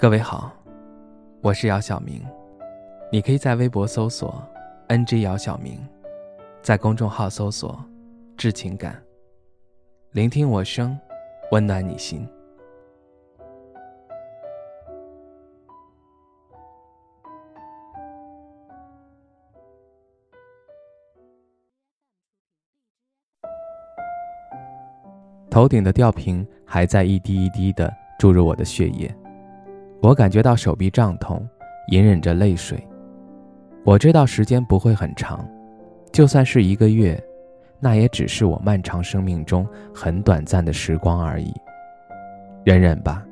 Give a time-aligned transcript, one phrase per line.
[0.00, 0.52] 各位好，
[1.40, 2.24] 我是姚晓明，
[3.10, 4.40] 你可以在微博搜索
[4.86, 5.76] “ng 姚晓明”，
[6.62, 7.84] 在公众号搜索
[8.38, 9.02] “致情感”，
[10.14, 10.96] 聆听我声，
[11.50, 12.24] 温暖你心。
[25.50, 29.12] 头顶的吊瓶还在一滴一滴的注入我的血液。
[30.00, 31.46] 我感觉到手臂胀痛，
[31.88, 32.82] 隐忍着泪水。
[33.84, 35.46] 我知道时间不会很长，
[36.12, 37.20] 就算是一个月，
[37.80, 41.52] 那也只是我漫长生命中很短暂的时光而已。
[42.64, 43.26] 忍忍吧，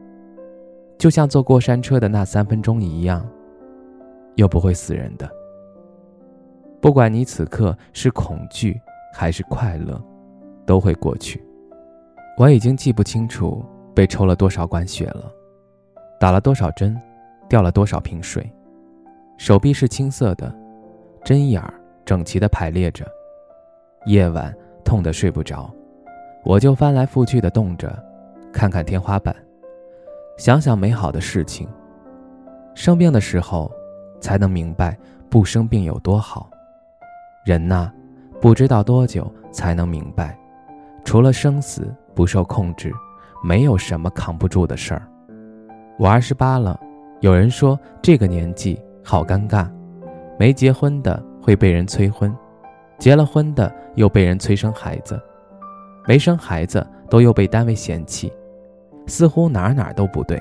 [0.98, 3.24] 就像坐过山车的那三分钟一样，
[4.35, 5.30] 又不会死人的。
[6.80, 8.80] 不管你此刻是恐惧
[9.12, 10.02] 还是快乐，
[10.65, 11.43] 都会过去。
[12.37, 15.33] 我已经记不清楚被抽了多少管血了。
[16.19, 16.98] 打了多少针，
[17.48, 18.51] 掉了多少瓶水，
[19.37, 20.54] 手臂是青色的，
[21.24, 23.07] 针眼儿整齐地排列着。
[24.07, 24.54] 夜晚
[24.85, 25.71] 痛得睡不着，
[26.45, 27.93] 我就翻来覆去地动着，
[28.52, 29.35] 看看天花板，
[30.38, 31.68] 想想美好的事情。
[32.74, 33.71] 生病的时候，
[34.21, 34.96] 才能明白
[35.29, 36.48] 不生病有多好。
[37.45, 37.93] 人呐，
[38.41, 40.38] 不知道多久才能明白，
[41.04, 42.93] 除了生死不受控制，
[43.43, 45.09] 没有什么扛不住的事儿。
[45.99, 46.79] 我二十八了，
[47.21, 49.66] 有人说这个年纪好尴尬，
[50.38, 52.35] 没结婚的会被人催婚，
[52.99, 55.19] 结了婚的又被人催生孩子，
[56.07, 58.30] 没生孩子都又被单位嫌弃，
[59.07, 60.38] 似乎哪哪都不对。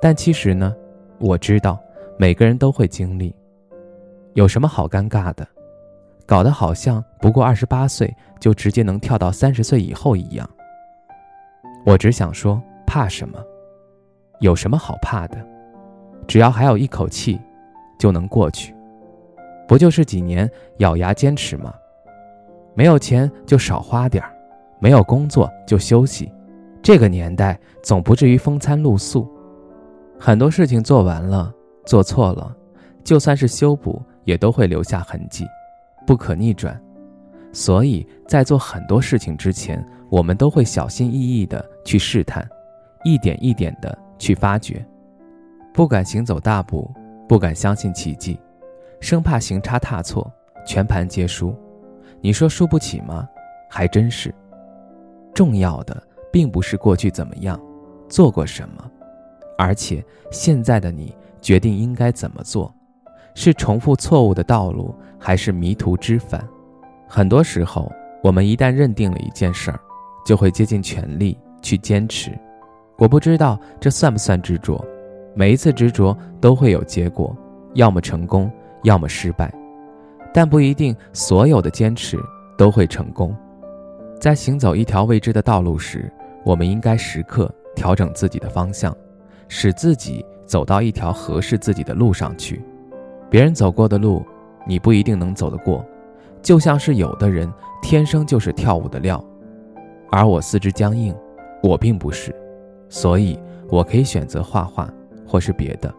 [0.00, 0.74] 但其实呢，
[1.18, 1.78] 我知道
[2.16, 3.34] 每个人都会经历，
[4.32, 5.46] 有什么好尴尬的？
[6.24, 10.48] 搞得好像不过二十八岁就直接能跳到三十岁以后一样。
[11.84, 13.38] 我只想说，怕什么？
[14.40, 15.38] 有什么好怕的？
[16.26, 17.40] 只要还有一口气，
[17.98, 18.74] 就能过去。
[19.68, 21.72] 不就是几年咬牙坚持吗？
[22.74, 24.32] 没有钱就少花点儿，
[24.78, 26.32] 没有工作就休息。
[26.82, 29.28] 这个年代总不至于风餐露宿。
[30.18, 31.52] 很多事情做完了，
[31.84, 32.54] 做错了，
[33.04, 35.46] 就算是修补，也都会留下痕迹，
[36.06, 36.80] 不可逆转。
[37.52, 42.48] 所以在做很多事情之前，我们都会小心翼翼地去试探，
[43.04, 43.96] 一点一点的。
[44.20, 44.86] 去发掘，
[45.72, 46.88] 不敢行走大步，
[47.26, 48.38] 不敢相信奇迹，
[49.00, 50.30] 生怕行差踏错，
[50.66, 51.52] 全盘皆输。
[52.20, 53.26] 你说输不起吗？
[53.68, 54.32] 还真是。
[55.32, 56.00] 重要的
[56.30, 57.58] 并不是过去怎么样，
[58.08, 58.90] 做过什么，
[59.56, 62.72] 而且现在的你决定应该怎么做，
[63.34, 66.46] 是重复错误的道路，还是迷途知返？
[67.08, 67.90] 很多时候，
[68.22, 69.80] 我们一旦认定了一件事儿，
[70.26, 72.38] 就会竭尽全力去坚持。
[73.00, 74.78] 我不知道这算不算执着，
[75.34, 77.34] 每一次执着都会有结果，
[77.72, 78.52] 要么成功，
[78.82, 79.50] 要么失败，
[80.34, 82.18] 但不一定所有的坚持
[82.58, 83.34] 都会成功。
[84.20, 86.12] 在行走一条未知的道路时，
[86.44, 88.94] 我们应该时刻调整自己的方向，
[89.48, 92.62] 使自己走到一条合适自己的路上去。
[93.30, 94.22] 别人走过的路，
[94.66, 95.82] 你不一定能走得过，
[96.42, 97.50] 就像是有的人
[97.80, 99.24] 天生就是跳舞的料，
[100.10, 101.16] 而我四肢僵硬，
[101.62, 102.30] 我并不是。
[102.90, 103.38] 所以，
[103.70, 104.92] 我可以选择画画，
[105.26, 105.94] 或是别的，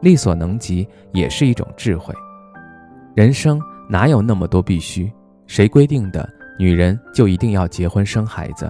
[0.00, 2.12] 力所能及也是一种智慧。
[3.14, 5.12] 人生哪有那么多必须？
[5.46, 6.26] 谁规定的
[6.58, 8.68] 女人就一定要结婚生孩子？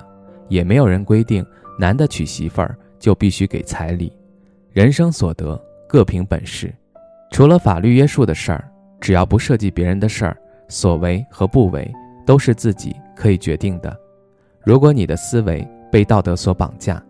[0.48, 1.46] 也没有人规定
[1.78, 4.12] 男的娶媳妇儿就必须给彩礼。
[4.72, 5.58] 人生所得
[5.88, 6.74] 各凭本事，
[7.30, 8.68] 除了法律约束的事儿，
[9.00, 10.36] 只要不涉及别人的事儿，
[10.68, 11.88] 所为和不为
[12.26, 13.96] 都是自己可以决定的。
[14.64, 17.02] 如果你的思维被道德所绑架，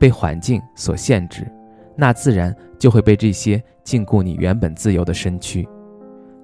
[0.00, 1.46] 被环境所限制，
[1.94, 5.68] 那自然就会被这些禁锢你原本自由的身躯，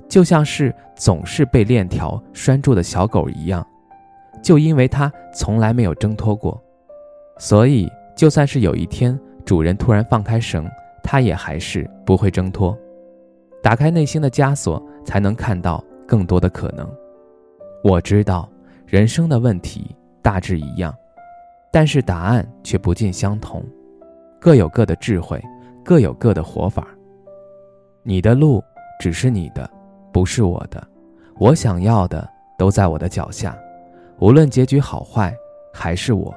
[0.07, 3.67] 就像是总是被链条拴住的小狗一样，
[4.43, 6.63] 就因为它从来没有挣脱过，
[7.39, 10.69] 所以就算是有一天主人突然放开绳，
[11.03, 12.77] 它也还是不会挣脱。
[13.63, 16.87] 打开内心的枷锁，才能看到更多的可能。
[17.83, 18.49] 我知道
[18.87, 20.95] 人生的问题大致一样。
[21.77, 23.63] 但是答案却不尽相同，
[24.41, 25.39] 各有各的智慧，
[25.85, 26.89] 各有各的活法。
[28.03, 28.65] 你的路
[28.99, 29.71] 只是你的，
[30.11, 30.83] 不是我的。
[31.39, 32.27] 我想要的
[32.57, 33.55] 都在我的脚下，
[34.21, 35.37] 无论结局好坏，
[35.71, 36.35] 还是我。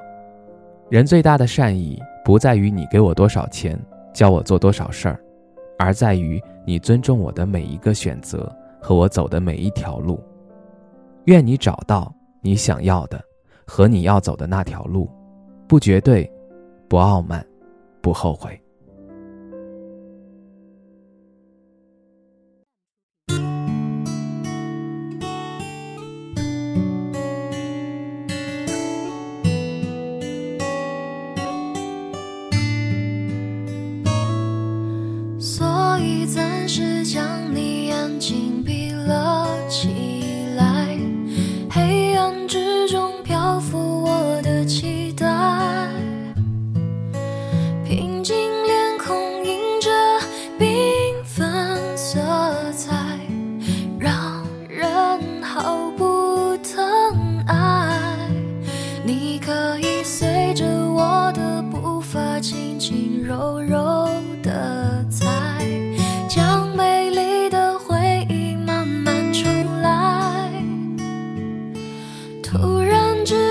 [0.90, 3.80] 人最大的善意，不在于你给我多少钱，
[4.12, 5.18] 教我做多少事儿，
[5.78, 10.22] 而在于你尊重我的每一个选择和我走的每一条路。
[11.24, 13.18] 愿你找到你想要的
[13.66, 15.10] 和你要走的那条路。
[15.70, 16.28] 不绝对，
[16.88, 17.46] 不傲慢，
[18.00, 18.60] 不后悔。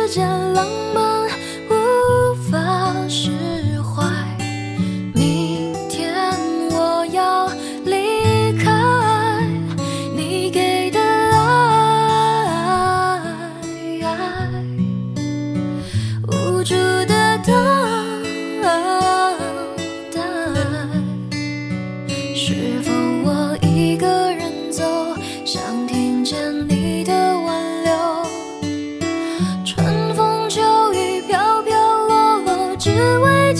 [0.10, 1.28] 间浪漫
[1.70, 3.49] 无法实现。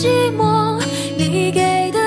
[0.00, 0.82] 寂寞
[1.18, 2.00] 你给的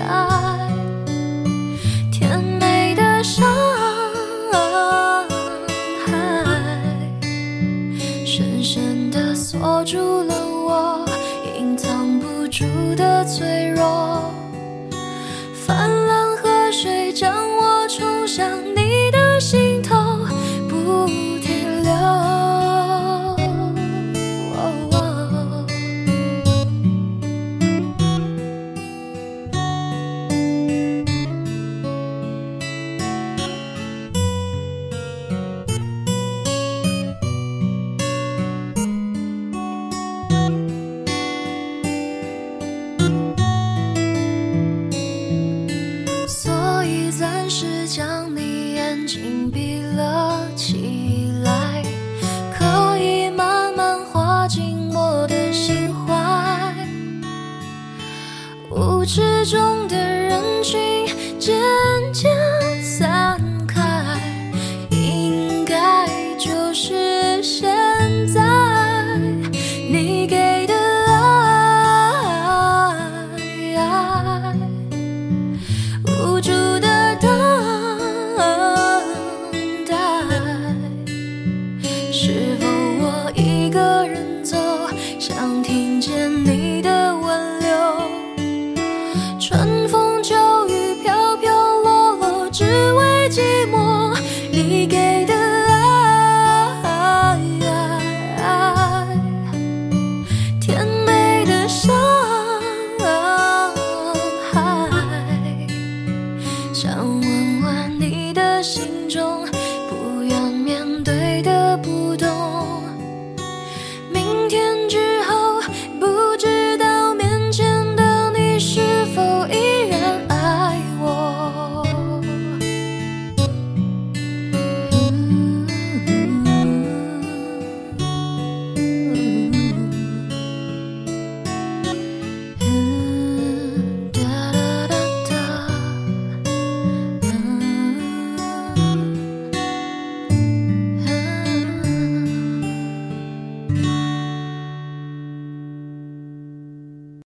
[0.00, 0.72] 爱
[2.10, 3.46] 甜美的伤
[6.06, 6.10] 害
[8.24, 11.06] 深深的锁住了我
[11.58, 12.64] 隐藏不住
[12.96, 14.37] 的脆弱。
[49.08, 51.82] 紧闭了起来
[52.52, 56.74] 可以慢慢滑进我的心怀。
[58.70, 59.96] 雾之中的